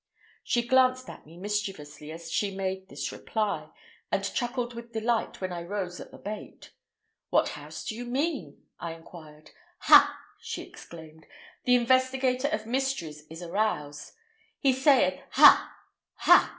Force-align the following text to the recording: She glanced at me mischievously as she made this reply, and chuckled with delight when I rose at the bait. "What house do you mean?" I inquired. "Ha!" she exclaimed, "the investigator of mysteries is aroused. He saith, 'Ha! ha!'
She 0.43 0.65
glanced 0.67 1.07
at 1.11 1.27
me 1.27 1.37
mischievously 1.37 2.11
as 2.11 2.31
she 2.31 2.49
made 2.55 2.89
this 2.89 3.11
reply, 3.11 3.69
and 4.11 4.23
chuckled 4.33 4.73
with 4.73 4.93
delight 4.93 5.39
when 5.39 5.51
I 5.53 5.61
rose 5.61 5.99
at 5.99 6.09
the 6.09 6.17
bait. 6.17 6.71
"What 7.29 7.49
house 7.49 7.85
do 7.85 7.93
you 7.95 8.05
mean?" 8.05 8.63
I 8.79 8.93
inquired. 8.95 9.51
"Ha!" 9.81 10.19
she 10.39 10.63
exclaimed, 10.63 11.27
"the 11.65 11.75
investigator 11.75 12.47
of 12.47 12.65
mysteries 12.65 13.27
is 13.29 13.43
aroused. 13.43 14.13
He 14.57 14.73
saith, 14.73 15.21
'Ha! 15.33 15.71
ha!' 16.15 16.49